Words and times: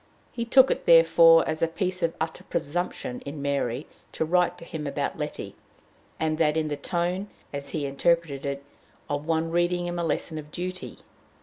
He 0.31 0.45
took 0.45 0.71
it, 0.71 0.87
therefore, 0.87 1.47
as 1.47 1.61
a 1.61 1.67
piece 1.67 2.01
of 2.01 2.15
utter 2.19 2.43
presumption 2.45 3.19
in 3.21 3.39
Mary 3.39 3.85
to 4.13 4.25
write 4.25 4.57
to 4.57 4.65
him 4.65 4.87
about 4.87 5.19
Letty, 5.19 5.55
and 6.19 6.39
that 6.39 6.57
in 6.57 6.69
the 6.69 6.75
tone, 6.75 7.29
as 7.53 7.69
he 7.69 7.85
interpreted 7.85 8.43
it, 8.43 8.63
of 9.07 9.27
one 9.27 9.51
reading 9.51 9.85
him 9.85 9.99
a 9.99 10.03
lesson 10.03 10.39
of 10.39 10.49
duty. 10.49 10.97